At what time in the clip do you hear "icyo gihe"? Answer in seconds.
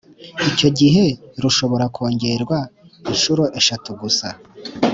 0.49-1.05